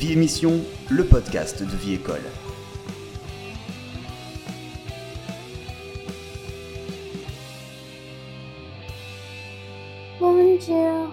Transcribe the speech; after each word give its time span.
Vie 0.00 0.12
Émission, 0.14 0.62
le 0.88 1.04
podcast 1.04 1.62
de 1.62 1.76
Vie 1.76 1.92
École. 1.92 2.22
Bonjour, 10.18 11.12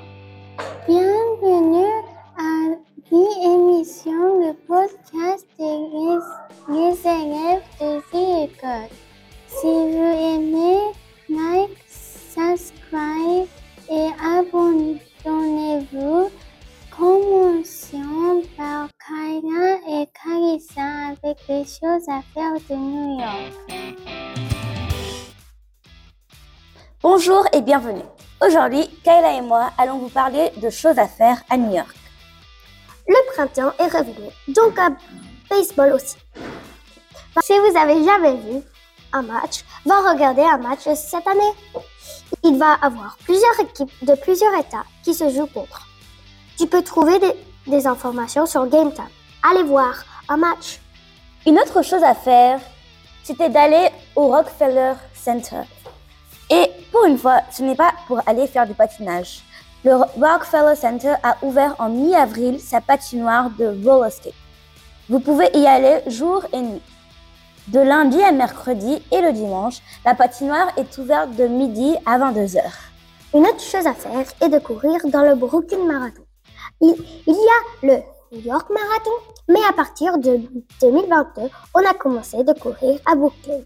Les 21.45 21.63
choses 21.63 22.09
à 22.09 22.21
faire 22.33 22.53
de 22.69 22.75
New 22.75 23.19
York. 23.19 23.53
Bonjour 27.01 27.45
et 27.53 27.61
bienvenue. 27.61 28.03
Aujourd'hui, 28.45 28.89
Kayla 29.03 29.37
et 29.37 29.41
moi 29.41 29.71
allons 29.77 29.99
vous 29.99 30.09
parler 30.09 30.51
de 30.57 30.69
choses 30.69 30.99
à 30.99 31.07
faire 31.07 31.41
à 31.49 31.55
New 31.55 31.73
York. 31.73 31.95
Le 33.07 33.33
printemps 33.33 33.71
est 33.79 33.87
revenu, 33.87 34.29
donc 34.49 34.77
à 34.77 34.89
baseball 35.49 35.93
aussi. 35.93 36.17
Si 37.41 37.53
vous 37.59 37.77
avez 37.77 38.03
jamais 38.03 38.35
vu 38.35 38.61
un 39.13 39.21
match, 39.21 39.63
va 39.85 40.11
regarder 40.11 40.41
un 40.41 40.57
match 40.57 40.81
cette 40.95 41.27
année. 41.27 41.53
Il 42.43 42.57
va 42.57 42.73
avoir 42.81 43.17
plusieurs 43.23 43.57
équipes 43.61 43.93
de 44.01 44.15
plusieurs 44.15 44.53
États 44.59 44.83
qui 45.03 45.13
se 45.13 45.29
jouent 45.29 45.47
contre. 45.47 45.87
Tu 46.57 46.67
peux 46.67 46.81
trouver 46.81 47.19
des, 47.19 47.33
des 47.67 47.87
informations 47.87 48.45
sur 48.45 48.67
Game 48.67 48.93
Time. 48.93 49.07
Allez 49.49 49.63
voir 49.63 50.03
un 50.27 50.37
match. 50.37 50.81
Une 51.47 51.59
autre 51.59 51.81
chose 51.81 52.03
à 52.03 52.13
faire, 52.13 52.59
c'était 53.23 53.47
d'aller 53.47 53.87
au 54.17 54.27
Rockefeller 54.27 54.95
Center. 55.13 55.61
Et 56.49 56.69
pour 56.91 57.05
une 57.05 57.17
fois, 57.17 57.39
ce 57.53 57.63
n'est 57.63 57.73
pas 57.73 57.93
pour 58.05 58.19
aller 58.27 58.47
faire 58.47 58.67
du 58.67 58.73
patinage. 58.73 59.43
Le 59.85 59.95
Rockefeller 59.95 60.75
Center 60.75 61.13
a 61.23 61.37
ouvert 61.43 61.73
en 61.79 61.87
mi-avril 61.87 62.59
sa 62.59 62.81
patinoire 62.81 63.49
de 63.51 63.67
roller 63.67 64.11
skate. 64.11 64.33
Vous 65.07 65.21
pouvez 65.21 65.49
y 65.53 65.65
aller 65.65 66.01
jour 66.07 66.45
et 66.51 66.59
nuit. 66.59 66.81
De 67.69 67.79
lundi 67.79 68.21
à 68.21 68.33
mercredi 68.33 69.01
et 69.13 69.21
le 69.21 69.31
dimanche, 69.31 69.77
la 70.03 70.15
patinoire 70.15 70.67
est 70.75 70.97
ouverte 70.97 71.33
de 71.37 71.47
midi 71.47 71.95
à 72.05 72.19
22h. 72.19 72.59
Une 73.33 73.45
autre 73.45 73.61
chose 73.61 73.87
à 73.87 73.93
faire 73.93 74.25
est 74.41 74.49
de 74.49 74.59
courir 74.59 74.99
dans 75.05 75.21
le 75.21 75.35
Brooklyn 75.35 75.85
Marathon. 75.85 76.25
Il, 76.81 76.93
il 77.25 77.33
y 77.33 77.87
a 77.87 77.87
le 77.95 78.03
New 78.31 78.41
York 78.41 78.69
Marathon, 78.69 79.11
mais 79.47 79.63
à 79.69 79.73
partir 79.73 80.17
de 80.17 80.41
2022, 80.81 81.49
on 81.73 81.89
a 81.89 81.93
commencé 81.93 82.43
de 82.43 82.51
courir 82.59 82.99
à 83.05 83.15
Brooklyn. 83.15 83.61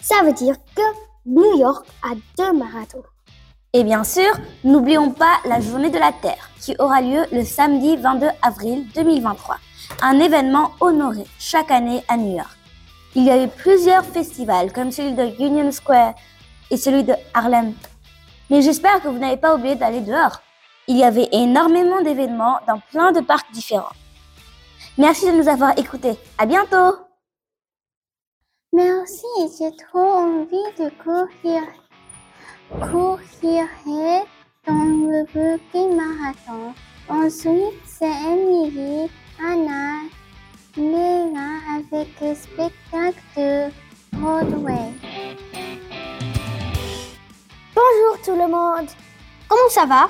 Ça 0.00 0.22
veut 0.22 0.32
dire 0.32 0.54
que 0.76 0.82
New 1.26 1.58
York 1.58 1.84
a 2.02 2.14
deux 2.38 2.52
marathons. 2.52 3.02
Et 3.72 3.82
bien 3.82 4.04
sûr, 4.04 4.30
n'oublions 4.62 5.10
pas 5.10 5.38
la 5.44 5.60
Journée 5.60 5.90
de 5.90 5.98
la 5.98 6.12
Terre, 6.12 6.50
qui 6.60 6.76
aura 6.78 7.00
lieu 7.00 7.24
le 7.32 7.44
samedi 7.44 7.96
22 7.96 8.28
avril 8.42 8.86
2023, 8.94 9.56
un 10.02 10.20
événement 10.20 10.72
honoré 10.80 11.24
chaque 11.40 11.70
année 11.70 12.04
à 12.06 12.16
New 12.16 12.36
York. 12.36 12.56
Il 13.16 13.24
y 13.24 13.30
a 13.30 13.42
eu 13.42 13.48
plusieurs 13.48 14.04
festivals, 14.04 14.72
comme 14.72 14.92
celui 14.92 15.14
de 15.14 15.24
Union 15.42 15.72
Square 15.72 16.14
et 16.70 16.76
celui 16.76 17.02
de 17.02 17.14
Harlem. 17.34 17.74
Mais 18.48 18.62
j'espère 18.62 19.02
que 19.02 19.08
vous 19.08 19.18
n'avez 19.18 19.38
pas 19.38 19.56
oublié 19.56 19.74
d'aller 19.74 20.00
dehors. 20.02 20.40
Il 20.88 20.96
y 20.96 21.04
avait 21.04 21.28
énormément 21.32 22.02
d'événements 22.02 22.58
dans 22.66 22.80
plein 22.90 23.12
de 23.12 23.20
parcs 23.20 23.50
différents. 23.52 23.92
Merci 24.98 25.26
de 25.26 25.36
nous 25.36 25.48
avoir 25.48 25.78
écoutés. 25.78 26.16
À 26.38 26.46
bientôt! 26.46 26.96
Merci, 28.72 29.26
j'ai 29.58 29.70
trop 29.76 30.00
envie 30.00 30.56
de 30.78 30.90
courir. 31.02 31.62
Courir 32.70 33.64
dans 34.66 34.72
le 34.72 35.24
Brooklyn 35.32 35.94
Marathon. 35.94 36.74
Ensuite, 37.08 37.80
c'est 37.84 38.06
Emily, 38.06 39.10
Anna, 39.38 40.00
Léa 40.76 41.76
avec 41.76 42.08
le 42.20 42.34
spectacle 42.34 43.20
de 43.36 43.70
Broadway. 44.12 44.92
Bonjour 47.74 48.22
tout 48.24 48.36
le 48.36 48.48
monde. 48.48 48.88
Comment 49.48 49.68
ça 49.68 49.84
va? 49.84 50.08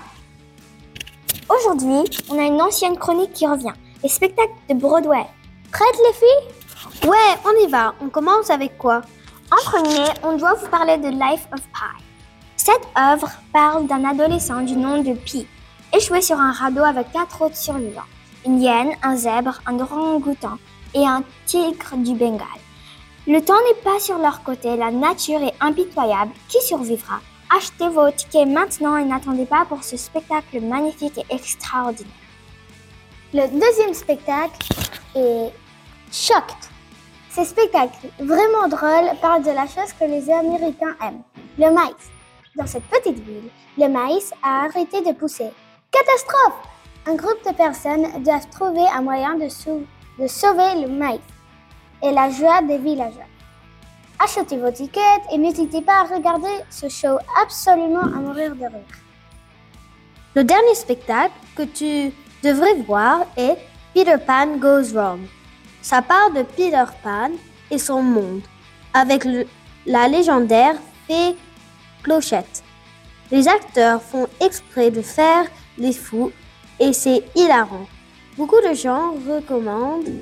Aujourd'hui, 1.59 2.05
on 2.31 2.39
a 2.39 2.45
une 2.45 2.63
ancienne 2.63 2.97
chronique 2.97 3.33
qui 3.35 3.47
revient. 3.47 3.73
Les 4.03 4.09
spectacles 4.09 4.53
de 4.71 4.75
Broadway. 4.75 5.27
Prêtes 5.71 6.01
les 6.07 6.13
filles? 6.15 7.11
Ouais, 7.11 7.39
on 7.45 7.67
y 7.67 7.71
va. 7.71 7.95
On 8.01 8.09
commence 8.09 8.49
avec 8.49 8.79
quoi? 8.79 9.03
En 9.51 9.71
premier, 9.71 10.05
on 10.23 10.37
doit 10.37 10.55
vous 10.55 10.69
parler 10.69 10.97
de 10.97 11.09
Life 11.09 11.47
of 11.53 11.61
Pi. 11.61 12.05
Cette 12.57 12.87
œuvre 12.97 13.29
parle 13.53 13.87
d'un 13.87 14.05
adolescent 14.05 14.62
du 14.62 14.77
nom 14.77 15.03
de 15.03 15.12
Pi, 15.12 15.47
échoué 15.95 16.23
sur 16.23 16.39
un 16.39 16.53
radeau 16.53 16.85
avec 16.85 17.12
quatre 17.12 17.43
autres 17.43 17.57
survivants. 17.57 18.01
Une 18.47 18.62
hyène, 18.62 18.93
un 19.03 19.17
zèbre, 19.17 19.61
un 19.67 19.79
orang-outan 19.79 20.59
et 20.95 21.07
un 21.07 21.23
tigre 21.45 21.97
du 21.97 22.15
Bengale. 22.15 22.47
Le 23.27 23.41
temps 23.41 23.61
n'est 23.67 23.83
pas 23.83 24.01
sur 24.01 24.17
leur 24.17 24.43
côté, 24.43 24.77
la 24.77 24.91
nature 24.91 25.43
est 25.43 25.55
impitoyable. 25.61 26.33
Qui 26.49 26.62
survivra? 26.62 27.21
Achetez 27.55 27.89
vos 27.89 28.11
tickets 28.11 28.49
maintenant 28.49 28.97
et 28.97 29.05
n'attendez 29.05 29.45
pas 29.47 29.65
pour 29.67 29.83
ce 29.85 29.97
spectacle 29.97 30.61
magnifique 30.61 31.19
et 31.19 31.35
extraordinaire. 31.35 32.13
Le 33.35 33.47
deuxième 33.49 33.95
spectacle 33.95 34.57
est 35.15 35.51
Shocked. 36.11 36.57
Ce 37.31 37.45
spectacle 37.45 38.09
vraiment 38.21 38.69
drôle 38.69 39.17
parle 39.21 39.43
de 39.43 39.51
la 39.51 39.67
chose 39.67 39.93
que 39.99 40.05
les 40.05 40.31
Américains 40.31 40.95
aiment, 41.03 41.23
le 41.59 41.71
maïs. 41.71 42.11
Dans 42.57 42.67
cette 42.67 42.85
petite 42.85 43.19
ville, 43.21 43.49
le 43.79 43.89
maïs 43.89 44.33
a 44.43 44.65
arrêté 44.67 45.01
de 45.01 45.12
pousser. 45.12 45.51
Catastrophe 45.91 46.59
Un 47.07 47.15
groupe 47.15 47.43
de 47.47 47.53
personnes 47.55 48.23
doivent 48.23 48.49
trouver 48.51 48.87
un 48.95 49.03
moyen 49.03 49.35
de, 49.37 49.49
sau- 49.49 49.85
de 50.19 50.27
sauver 50.27 50.75
le 50.83 50.89
maïs 50.89 51.21
et 52.03 52.12
la 52.12 52.29
joie 52.31 52.61
des 52.62 52.79
villageois. 52.79 53.25
Achetez 54.22 54.56
vos 54.56 54.71
tickets 54.71 55.22
et 55.33 55.38
n'hésitez 55.38 55.83
pas 55.83 56.03
à 56.03 56.15
regarder 56.15 56.53
ce 56.71 56.88
show 56.88 57.19
absolument 57.43 58.03
à 58.03 58.21
mourir 58.21 58.55
de 58.55 58.66
rire. 58.66 59.03
Le 60.37 60.44
dernier 60.44 60.77
spectacle 60.77 61.34
que 61.56 61.65
tu 61.65 62.12
devrais 62.44 62.75
voir 62.87 63.27
est 63.37 63.59
Peter 63.93 64.15
Pan 64.25 64.59
Goes 64.59 64.93
Wrong. 64.94 65.21
Ça 65.81 66.03
parle 66.03 66.34
de 66.34 66.43
Peter 66.43 66.84
Pan 67.03 67.32
et 67.69 67.78
son 67.78 68.00
monde, 68.00 68.43
avec 68.94 69.27
la 69.87 70.06
légendaire 70.06 70.77
fée 71.09 71.37
Clochette. 72.05 72.62
Les 73.32 73.49
acteurs 73.49 74.00
font 74.00 74.28
exprès 74.41 74.93
de 74.93 75.03
faire 75.03 75.47
les 75.78 75.93
fous 75.93 76.31
et 76.78 76.93
c'est 76.93 77.25
hilarant. 77.34 77.87
Beaucoup 78.37 78.61
de 78.61 78.72
gens 78.72 79.15
recommandent. 79.28 80.12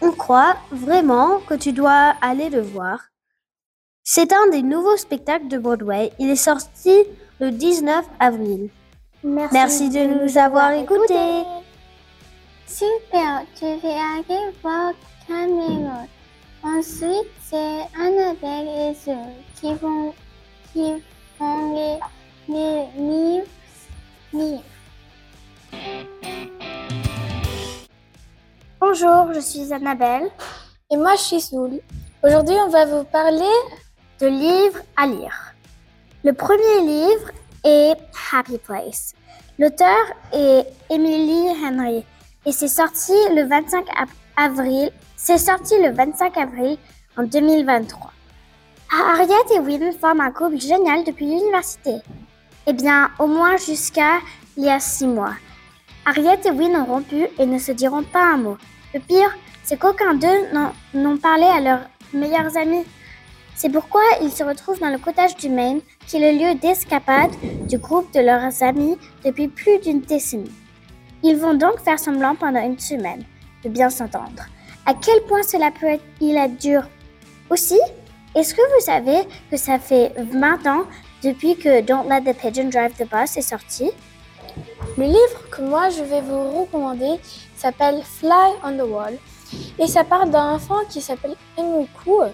On 0.00 0.10
croit 0.10 0.56
vraiment 0.72 1.38
que 1.46 1.54
tu 1.54 1.72
dois 1.72 2.14
aller 2.20 2.50
le 2.50 2.60
voir. 2.60 2.98
C'est 4.08 4.32
un 4.32 4.46
des 4.52 4.62
nouveaux 4.62 4.96
spectacles 4.96 5.48
de 5.48 5.58
Broadway. 5.58 6.12
Il 6.20 6.30
est 6.30 6.36
sorti 6.36 6.94
le 7.40 7.50
19 7.50 8.06
avril. 8.20 8.70
Merci 9.24 9.90
de 9.90 10.22
nous 10.22 10.38
avoir 10.38 10.70
écoutés. 10.74 11.42
Super, 12.68 13.42
tu 13.56 13.64
vais 13.64 13.88
aller 13.88 14.54
voir 14.62 14.92
Camelot. 15.26 16.06
Ensuite, 16.62 17.32
c'est 17.42 17.80
Annabelle 18.00 18.68
et 18.68 18.94
Zoe 18.94 19.16
qui 19.60 19.74
vont, 19.74 20.14
qui 20.72 21.02
font 21.36 21.74
les, 21.74 21.98
les 22.46 22.86
livres. 22.96 23.46
livres. 24.32 24.62
Bonjour, 28.80 29.32
je 29.34 29.40
suis 29.40 29.72
Annabelle. 29.72 30.30
Et 30.92 30.96
moi, 30.96 31.16
je 31.16 31.22
suis 31.22 31.40
Soul. 31.40 31.80
Aujourd'hui, 32.22 32.54
on 32.64 32.68
va 32.68 32.86
vous 32.86 33.02
parler 33.02 33.44
de 34.20 34.26
livres 34.26 34.80
à 34.96 35.06
lire. 35.06 35.54
Le 36.24 36.32
premier 36.32 36.80
livre 36.80 37.30
est 37.64 37.94
Happy 38.32 38.58
Place. 38.58 39.14
L'auteur 39.58 40.04
est 40.32 40.66
Emily 40.90 41.48
Henry 41.64 42.04
et 42.44 42.52
c'est 42.52 42.68
sorti 42.68 43.12
le 43.34 43.46
25 43.48 43.84
av- 43.96 44.08
avril. 44.36 44.90
C'est 45.16 45.38
sorti 45.38 45.74
le 45.82 45.92
25 45.92 46.36
avril 46.36 46.78
en 47.16 47.22
2023. 47.24 48.12
Harriet 48.92 49.34
et 49.54 49.58
Wynne 49.60 49.92
forment 50.00 50.20
un 50.20 50.30
couple 50.30 50.58
génial 50.58 51.04
depuis 51.04 51.26
l'université. 51.26 51.96
Eh 52.66 52.72
bien, 52.72 53.10
au 53.18 53.26
moins 53.26 53.56
jusqu'à 53.56 54.18
il 54.56 54.64
y 54.64 54.70
a 54.70 54.78
six 54.80 55.06
mois. 55.06 55.34
Harriet 56.04 56.38
et 56.44 56.50
Wynne 56.50 56.76
ont 56.76 56.84
rompu 56.84 57.26
et 57.38 57.46
ne 57.46 57.58
se 57.58 57.72
diront 57.72 58.04
pas 58.04 58.32
un 58.34 58.36
mot. 58.36 58.56
Le 58.94 59.00
pire, 59.00 59.34
c'est 59.64 59.78
qu'aucun 59.78 60.14
d'eux 60.14 60.70
n'ont 60.94 61.16
parlé 61.18 61.44
à 61.44 61.60
leurs 61.60 61.80
meilleurs 62.12 62.56
amis. 62.56 62.84
C'est 63.56 63.70
pourquoi 63.70 64.02
ils 64.22 64.30
se 64.30 64.44
retrouvent 64.44 64.78
dans 64.80 64.90
le 64.90 64.98
cottage 64.98 65.34
du 65.36 65.48
Maine, 65.48 65.80
qui 66.06 66.18
est 66.18 66.32
le 66.32 66.38
lieu 66.38 66.54
d'escapade 66.56 67.30
du 67.66 67.78
groupe 67.78 68.12
de 68.12 68.20
leurs 68.20 68.62
amis 68.62 68.98
depuis 69.24 69.48
plus 69.48 69.78
d'une 69.78 70.02
décennie. 70.02 70.52
Ils 71.22 71.36
vont 71.36 71.54
donc 71.54 71.80
faire 71.80 71.98
semblant 71.98 72.34
pendant 72.34 72.62
une 72.62 72.78
semaine. 72.78 73.24
de 73.64 73.70
bien 73.70 73.88
s'entendre. 73.88 74.44
À 74.84 74.92
quel 74.94 75.22
point 75.22 75.42
cela 75.42 75.70
peut 75.70 75.86
être, 75.86 76.04
il 76.20 76.36
être 76.36 76.56
dur. 76.58 76.82
Aussi, 77.50 77.80
est-ce 78.34 78.54
que 78.54 78.60
vous 78.74 78.84
savez 78.84 79.26
que 79.50 79.56
ça 79.56 79.78
fait 79.78 80.12
20 80.18 80.66
ans 80.66 80.84
depuis 81.24 81.56
que 81.56 81.80
Don't 81.80 82.06
Let 82.08 82.30
the 82.30 82.36
Pigeon 82.36 82.68
Drive 82.68 82.92
the 82.92 83.08
Bus 83.10 83.36
est 83.36 83.40
sorti? 83.40 83.90
Le 84.98 85.04
livre 85.04 85.48
que 85.50 85.62
moi 85.62 85.88
je 85.88 86.02
vais 86.02 86.20
vous 86.20 86.60
recommander 86.60 87.18
s'appelle 87.56 88.02
Fly 88.04 88.52
on 88.62 88.76
the 88.76 88.88
Wall 88.88 89.14
et 89.78 89.86
ça 89.86 90.04
parle 90.04 90.30
d'un 90.30 90.52
enfant 90.52 90.80
qui 90.88 91.00
s'appelle 91.00 91.34
Enrico 91.56 92.24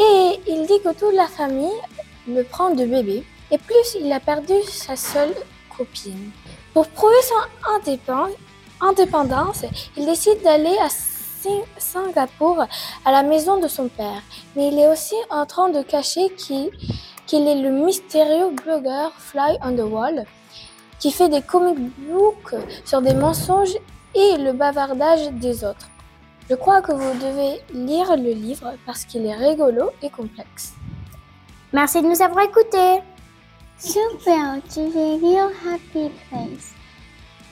et 0.00 0.40
il 0.46 0.66
dit 0.66 0.80
que 0.82 0.92
toute 0.94 1.14
la 1.14 1.26
famille 1.26 1.80
le 2.26 2.42
prend 2.42 2.70
de 2.70 2.86
bébé 2.86 3.22
et 3.50 3.58
plus 3.58 3.96
il 4.00 4.10
a 4.12 4.20
perdu 4.20 4.54
sa 4.66 4.96
seule 4.96 5.34
copine. 5.76 6.30
Pour 6.72 6.88
prouver 6.88 7.22
son 7.22 7.76
indépendance, 8.82 9.64
il 9.96 10.06
décide 10.06 10.42
d'aller 10.42 10.76
à 10.80 10.88
Singapour 11.78 12.64
à 13.04 13.12
la 13.12 13.22
maison 13.22 13.58
de 13.58 13.68
son 13.68 13.88
père, 13.88 14.22
mais 14.56 14.68
il 14.68 14.78
est 14.78 14.88
aussi 14.88 15.14
en 15.30 15.46
train 15.46 15.68
de 15.68 15.82
cacher 15.82 16.30
qu'il 16.36 17.48
est 17.48 17.60
le 17.60 17.70
mystérieux 17.70 18.50
blogueur 18.50 19.12
Fly 19.18 19.58
on 19.62 19.72
the 19.76 19.80
Wall 19.80 20.24
qui 20.98 21.10
fait 21.10 21.28
des 21.28 21.42
comic 21.42 21.78
books 22.08 22.54
sur 22.84 23.00
des 23.00 23.14
mensonges 23.14 23.76
et 24.14 24.36
le 24.36 24.52
bavardage 24.52 25.30
des 25.32 25.64
autres. 25.64 25.89
Je 26.50 26.56
crois 26.56 26.82
que 26.82 26.90
vous 26.90 27.14
devez 27.20 27.60
lire 27.72 28.16
le 28.16 28.32
livre 28.32 28.74
parce 28.84 29.04
qu'il 29.04 29.24
est 29.24 29.36
rigolo 29.36 29.90
et 30.02 30.10
complexe. 30.10 30.72
Merci 31.72 32.02
de 32.02 32.08
nous 32.08 32.20
avoir 32.20 32.44
écoutés. 32.44 33.02
Super, 33.78 34.56
tu 34.68 34.80
veux 34.80 35.20
lire 35.20 35.48
Happy 35.64 36.10
Place. 36.28 36.74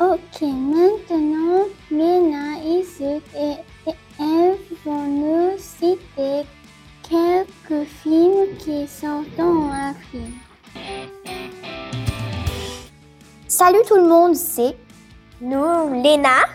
Ok, 0.01 0.43
maintenant, 0.43 1.67
Lena, 1.93 2.59
Isaac 2.65 3.23
et 3.37 3.93
Eve 4.21 4.59
vont 4.85 5.05
nous 5.05 5.51
citer 5.59 6.45
quelques 7.09 7.87
films 8.03 8.57
qui 8.59 8.89
sont 8.89 9.25
en 9.39 9.71
avril. 9.71 10.33
Salut 13.47 13.79
tout 13.87 13.95
le 13.95 14.09
monde, 14.09 14.35
c'est 14.35 14.77
nous, 15.41 16.03
Lena, 16.03 16.47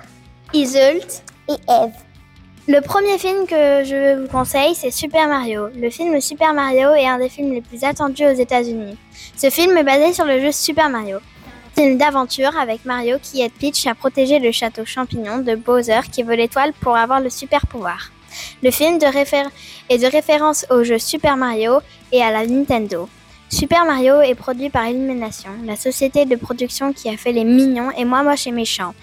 Isult 0.53 1.23
et 1.47 1.55
Eve. 1.69 2.02
Le 2.65 2.79
premier 2.79 3.17
film 3.17 3.45
que 3.45 3.83
je 3.83 4.21
vous 4.21 4.27
conseille, 4.29 4.73
c'est 4.73 4.89
Super 4.89 5.27
Mario. 5.27 5.67
Le 5.75 5.89
film 5.89 6.21
Super 6.21 6.53
Mario 6.53 6.93
est 6.93 7.05
un 7.05 7.17
des 7.17 7.27
films 7.27 7.51
les 7.51 7.59
plus 7.59 7.83
attendus 7.83 8.25
aux 8.25 8.33
États-Unis. 8.33 8.97
Ce 9.35 9.49
film 9.49 9.75
est 9.75 9.83
basé 9.83 10.13
sur 10.13 10.23
le 10.23 10.39
jeu 10.39 10.53
Super 10.53 10.89
Mario. 10.89 11.17
Film 11.75 11.97
d'aventure 11.97 12.57
avec 12.57 12.85
Mario 12.85 13.17
qui 13.21 13.41
aide 13.41 13.51
Peach 13.51 13.85
à 13.85 13.95
protéger 13.95 14.39
le 14.39 14.53
château 14.53 14.85
champignon 14.85 15.39
de 15.39 15.55
Bowser 15.55 15.99
qui 16.09 16.23
veut 16.23 16.35
l'étoile 16.35 16.71
pour 16.79 16.95
avoir 16.95 17.19
le 17.19 17.29
super 17.29 17.67
pouvoir. 17.67 18.11
Le 18.63 18.71
film 18.71 18.97
de 18.97 19.07
est 19.07 19.97
de 19.97 20.07
référence 20.09 20.65
au 20.69 20.85
jeu 20.85 20.99
Super 20.99 21.35
Mario 21.35 21.81
et 22.13 22.23
à 22.23 22.31
la 22.31 22.47
Nintendo. 22.47 23.09
Super 23.49 23.83
Mario 23.83 24.21
est 24.21 24.35
produit 24.35 24.69
par 24.69 24.87
Illumination, 24.87 25.49
la 25.65 25.75
société 25.75 26.23
de 26.23 26.37
production 26.37 26.93
qui 26.93 27.09
a 27.09 27.17
fait 27.17 27.33
les 27.33 27.43
mignons 27.43 27.91
et 27.91 28.05
moi 28.05 28.23
moche 28.23 28.47
et 28.47 28.51
méchant. 28.51 28.95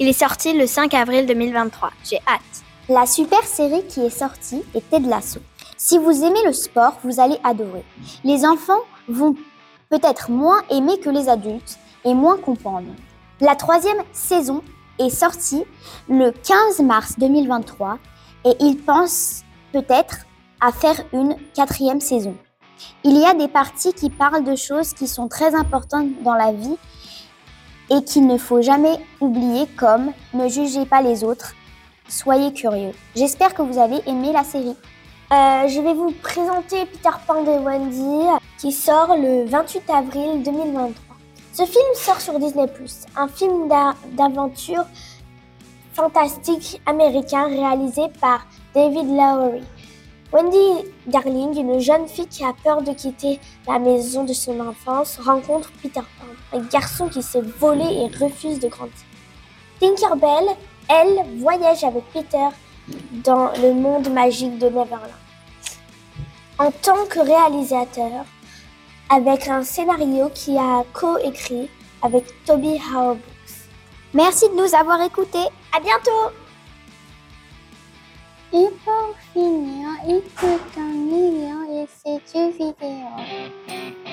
Il 0.00 0.08
est 0.08 0.18
sorti 0.18 0.54
le 0.54 0.66
5 0.66 0.94
avril 0.94 1.26
2023. 1.26 1.92
J'ai 2.02 2.20
hâte. 2.26 2.57
La 2.90 3.04
super 3.04 3.42
série 3.44 3.84
qui 3.86 4.00
est 4.00 4.08
sortie 4.08 4.62
était 4.74 4.98
de 4.98 5.10
l'assaut. 5.10 5.42
Si 5.76 5.98
vous 5.98 6.24
aimez 6.24 6.42
le 6.46 6.54
sport, 6.54 6.94
vous 7.04 7.20
allez 7.20 7.38
adorer. 7.44 7.84
Les 8.24 8.46
enfants 8.46 8.80
vont 9.08 9.34
peut-être 9.90 10.30
moins 10.30 10.62
aimer 10.70 10.98
que 10.98 11.10
les 11.10 11.28
adultes 11.28 11.78
et 12.06 12.14
moins 12.14 12.38
comprendre. 12.38 12.88
La 13.42 13.56
troisième 13.56 14.02
saison 14.12 14.62
est 14.98 15.10
sortie 15.10 15.64
le 16.08 16.30
15 16.30 16.80
mars 16.80 17.18
2023 17.18 17.98
et 18.46 18.56
ils 18.60 18.78
pensent 18.78 19.42
peut-être 19.74 20.24
à 20.62 20.72
faire 20.72 20.98
une 21.12 21.36
quatrième 21.54 22.00
saison. 22.00 22.34
Il 23.04 23.18
y 23.18 23.26
a 23.26 23.34
des 23.34 23.48
parties 23.48 23.92
qui 23.92 24.08
parlent 24.08 24.44
de 24.44 24.56
choses 24.56 24.94
qui 24.94 25.08
sont 25.08 25.28
très 25.28 25.54
importantes 25.54 26.08
dans 26.22 26.34
la 26.34 26.52
vie 26.52 26.78
et 27.90 28.02
qu'il 28.02 28.26
ne 28.26 28.38
faut 28.38 28.62
jamais 28.62 28.98
oublier 29.20 29.66
comme 29.76 30.12
ne 30.32 30.48
jugez 30.48 30.86
pas 30.86 31.02
les 31.02 31.22
autres, 31.22 31.54
soyez 32.08 32.52
curieux. 32.52 32.92
J'espère 33.14 33.54
que 33.54 33.62
vous 33.62 33.78
allez 33.78 34.00
aimer 34.06 34.32
la 34.32 34.44
série. 34.44 34.76
Euh, 35.30 35.68
je 35.68 35.80
vais 35.80 35.94
vous 35.94 36.10
présenter 36.22 36.86
Peter 36.86 37.16
Pan 37.26 37.44
et 37.44 37.58
Wendy 37.58 38.26
qui 38.58 38.72
sort 38.72 39.14
le 39.16 39.44
28 39.44 39.90
avril 39.90 40.42
2023. 40.42 41.16
Ce 41.52 41.64
film 41.64 41.84
sort 41.94 42.20
sur 42.20 42.38
Disney⁇ 42.38 42.64
un 43.16 43.28
film 43.28 43.68
d'aventure 44.12 44.84
fantastique 45.92 46.80
américain 46.86 47.48
réalisé 47.48 48.02
par 48.20 48.46
David 48.74 49.08
Lowery. 49.08 49.64
Wendy 50.32 50.88
Darling, 51.06 51.58
une 51.58 51.80
jeune 51.80 52.06
fille 52.06 52.28
qui 52.28 52.44
a 52.44 52.52
peur 52.62 52.82
de 52.82 52.92
quitter 52.92 53.40
la 53.66 53.78
maison 53.78 54.24
de 54.24 54.32
son 54.32 54.60
enfance, 54.60 55.18
rencontre 55.18 55.70
Peter 55.82 56.00
Pan, 56.00 56.58
un 56.58 56.60
garçon 56.60 57.08
qui 57.08 57.22
s'est 57.22 57.40
volé 57.40 57.84
et 57.84 58.24
refuse 58.24 58.60
de 58.60 58.68
grandir. 58.68 58.94
Tinkerbell, 59.80 60.56
elle, 60.88 61.40
voyage 61.40 61.84
avec 61.84 62.04
Peter 62.12 62.48
dans 63.12 63.52
le 63.60 63.74
monde 63.74 64.10
magique 64.10 64.58
de 64.58 64.66
Neverland. 64.66 65.12
En 66.58 66.70
tant 66.70 67.06
que 67.06 67.20
réalisateur, 67.20 68.24
avec 69.10 69.48
un 69.48 69.62
scénario 69.62 70.30
qui 70.34 70.56
a 70.58 70.84
co-écrit 70.92 71.70
avec 72.02 72.24
Toby 72.44 72.80
Howard. 72.92 73.18
Merci 74.14 74.48
de 74.48 74.54
nous 74.54 74.74
avoir 74.74 75.00
écoutés. 75.02 75.48
À 75.74 75.80
bientôt! 75.80 76.32
Et 78.52 78.66
pour 78.84 79.14
finir, 79.34 79.88
écoute 80.08 80.78
un 80.78 80.80
million 80.80 81.86
et 82.06 82.50
vidéo. 82.52 84.07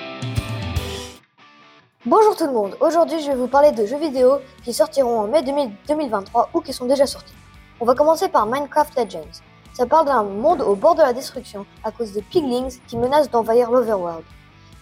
Bonjour 2.07 2.35
tout 2.35 2.45
le 2.45 2.51
monde, 2.51 2.77
aujourd'hui 2.81 3.19
je 3.19 3.31
vais 3.31 3.35
vous 3.35 3.47
parler 3.47 3.71
de 3.71 3.83
jeux 3.83 3.97
vidéo 3.97 4.37
qui 4.63 4.73
sortiront 4.73 5.21
en 5.21 5.27
mai 5.27 5.41
2023 5.41 6.51
ou 6.53 6.61
qui 6.61 6.71
sont 6.71 6.85
déjà 6.85 7.07
sortis. 7.07 7.33
On 7.79 7.85
va 7.85 7.95
commencer 7.95 8.29
par 8.29 8.45
Minecraft 8.45 8.95
Legends. 8.95 9.41
Ça 9.73 9.87
parle 9.87 10.05
d'un 10.05 10.21
monde 10.21 10.61
au 10.61 10.75
bord 10.75 10.93
de 10.93 11.01
la 11.01 11.13
destruction 11.13 11.65
à 11.83 11.91
cause 11.91 12.11
des 12.11 12.21
piglings 12.21 12.77
qui 12.87 12.95
menacent 12.95 13.31
d'envahir 13.31 13.71
l'Overworld. 13.71 14.23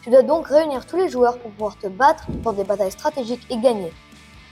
Tu 0.01 0.09
dois 0.09 0.21
donc 0.21 0.47
réunir 0.47 0.85
tous 0.85 0.97
les 0.97 1.07
joueurs 1.07 1.37
pour 1.37 1.51
pouvoir 1.51 1.77
te 1.77 1.87
battre 1.87 2.25
pour 2.43 2.51
des 2.51 2.65
batailles 2.65 2.91
stratégiques 2.91 3.47
et 3.49 3.57
gagner. 3.57 3.93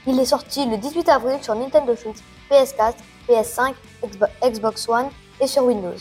Il 0.06 0.18
est 0.18 0.24
sorti 0.24 0.64
le 0.64 0.78
18 0.78 1.10
avril 1.10 1.42
sur 1.42 1.54
Nintendo 1.54 1.94
Switch, 1.94 2.20
PS4, 2.50 2.94
PS5, 3.28 3.74
Xbox 4.42 4.88
One 4.88 5.10
et 5.42 5.46
sur 5.46 5.64
Windows. 5.64 5.98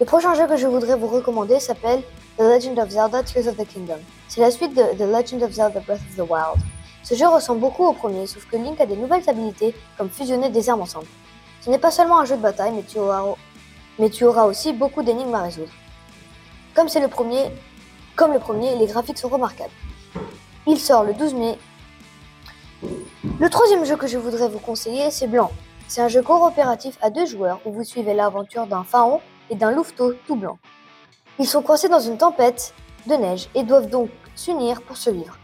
Le 0.00 0.06
prochain 0.06 0.34
jeu 0.34 0.48
que 0.48 0.56
je 0.56 0.66
voudrais 0.66 0.96
vous 0.96 1.06
recommander 1.06 1.60
s'appelle 1.60 2.02
The 2.36 2.42
Legend 2.42 2.80
of 2.80 2.90
Zelda 2.90 3.22
Tears 3.22 3.46
of 3.46 3.56
the 3.56 3.64
Kingdom. 3.64 3.98
C'est 4.26 4.40
la 4.40 4.50
suite 4.50 4.74
de 4.74 4.82
The 4.82 5.06
Legend 5.08 5.40
of 5.44 5.52
Zelda 5.52 5.78
Breath 5.78 6.00
of 6.00 6.16
the 6.16 6.28
Wild. 6.28 6.60
Ce 7.04 7.14
jeu 7.14 7.28
ressemble 7.28 7.60
beaucoup 7.60 7.84
au 7.84 7.92
premier, 7.92 8.26
sauf 8.26 8.44
que 8.46 8.56
Link 8.56 8.80
a 8.80 8.86
des 8.86 8.96
nouvelles 8.96 9.22
habilités 9.30 9.72
comme 9.96 10.10
fusionner 10.10 10.48
des 10.50 10.68
armes 10.68 10.80
ensemble. 10.80 11.06
Ce 11.60 11.70
n'est 11.70 11.78
pas 11.78 11.92
seulement 11.92 12.18
un 12.18 12.24
jeu 12.24 12.36
de 12.36 12.42
bataille, 12.42 12.72
mais 12.72 12.82
tu 12.82 12.98
auras, 14.24 14.46
aussi 14.46 14.72
beaucoup 14.72 15.04
d'énigmes 15.04 15.34
à 15.34 15.42
résoudre. 15.42 15.70
Comme 16.74 16.88
c'est 16.88 17.00
le 17.00 17.08
premier, 17.08 17.44
comme 18.16 18.32
le 18.32 18.40
premier, 18.40 18.74
les 18.76 18.86
graphiques 18.86 19.18
sont 19.18 19.28
remarquables. 19.28 19.70
Il 20.66 20.80
sort 20.80 21.04
le 21.04 21.14
12 21.14 21.34
mai 21.34 21.56
le 23.40 23.48
troisième 23.48 23.84
jeu 23.84 23.96
que 23.96 24.06
je 24.06 24.18
voudrais 24.18 24.48
vous 24.48 24.58
conseiller, 24.58 25.10
c'est 25.10 25.26
Blanc. 25.26 25.50
C'est 25.88 26.02
un 26.02 26.08
jeu 26.08 26.22
coopératif 26.22 26.98
à 27.00 27.10
deux 27.10 27.26
joueurs 27.26 27.60
où 27.64 27.72
vous 27.72 27.84
suivez 27.84 28.12
l'aventure 28.12 28.66
d'un 28.66 28.84
pharaon 28.84 29.20
et 29.50 29.54
d'un 29.54 29.70
louveteau 29.70 30.14
tout 30.26 30.36
blanc. 30.36 30.58
Ils 31.38 31.46
sont 31.46 31.62
coincés 31.62 31.88
dans 31.88 32.00
une 32.00 32.18
tempête 32.18 32.74
de 33.06 33.14
neige 33.14 33.48
et 33.54 33.62
doivent 33.62 33.88
donc 33.88 34.10
s'unir 34.34 34.82
pour 34.82 34.96
survivre. 34.96 35.36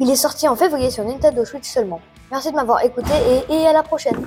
Il 0.00 0.10
est 0.10 0.16
sorti 0.16 0.48
en 0.48 0.56
février 0.56 0.90
sur 0.90 1.04
Nintendo 1.04 1.44
Switch 1.44 1.68
seulement. 1.68 2.00
Merci 2.30 2.50
de 2.50 2.56
m'avoir 2.56 2.84
écouté 2.84 3.12
et, 3.48 3.54
et, 3.54 3.66
à 3.66 3.72
la 3.72 3.82
prochaine. 3.82 4.26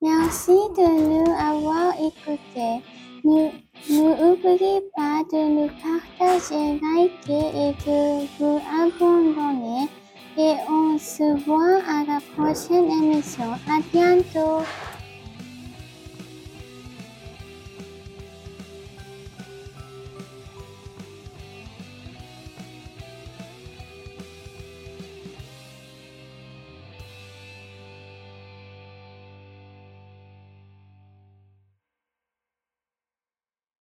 Merci 0.00 0.52
de 0.52 0.86
nous 0.86 1.32
avoir 1.32 1.92
écoutés. 1.94 2.84
N'oubliez 3.24 4.80
pas 4.94 5.22
de 5.32 5.48
nous 5.48 5.70
partager, 5.82 6.80
liker 6.80 7.48
et 7.54 7.72
de 7.84 8.26
vous 8.38 8.60
abonner 8.80 9.88
et 10.38 10.54
on 10.70 10.96
se 10.98 11.44
voit 11.44 11.82
à 11.88 12.04
la 12.06 12.20
prochaine 12.36 12.88
émission. 12.88 13.52
À 13.66 13.80
bientôt. 13.92 14.62